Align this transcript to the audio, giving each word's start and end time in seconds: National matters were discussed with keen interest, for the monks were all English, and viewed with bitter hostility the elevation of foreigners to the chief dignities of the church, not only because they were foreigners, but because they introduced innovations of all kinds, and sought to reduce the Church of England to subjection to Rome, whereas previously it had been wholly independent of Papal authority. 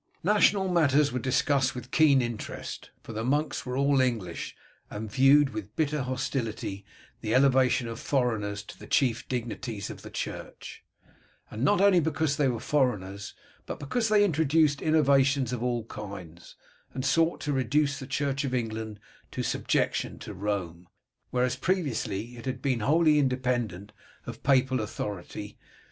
National 0.23 0.67
matters 0.67 1.11
were 1.11 1.19
discussed 1.19 1.75
with 1.75 1.91
keen 1.91 2.23
interest, 2.23 2.89
for 3.03 3.13
the 3.13 3.23
monks 3.23 3.67
were 3.67 3.77
all 3.77 4.01
English, 4.01 4.55
and 4.89 5.11
viewed 5.11 5.51
with 5.51 5.75
bitter 5.75 6.01
hostility 6.01 6.83
the 7.19 7.35
elevation 7.35 7.87
of 7.87 7.99
foreigners 7.99 8.63
to 8.63 8.79
the 8.79 8.87
chief 8.87 9.27
dignities 9.27 9.91
of 9.91 10.01
the 10.01 10.09
church, 10.09 10.83
not 11.55 11.79
only 11.79 11.99
because 11.99 12.35
they 12.35 12.47
were 12.47 12.59
foreigners, 12.59 13.35
but 13.67 13.79
because 13.79 14.09
they 14.09 14.25
introduced 14.25 14.81
innovations 14.81 15.53
of 15.53 15.61
all 15.61 15.85
kinds, 15.85 16.55
and 16.95 17.05
sought 17.05 17.39
to 17.39 17.53
reduce 17.53 17.99
the 17.99 18.07
Church 18.07 18.43
of 18.43 18.55
England 18.55 18.99
to 19.29 19.43
subjection 19.43 20.17
to 20.17 20.33
Rome, 20.33 20.87
whereas 21.29 21.55
previously 21.55 22.37
it 22.37 22.47
had 22.47 22.59
been 22.59 22.79
wholly 22.79 23.19
independent 23.19 23.91
of 24.25 24.41
Papal 24.41 24.79
authority. 24.79 25.59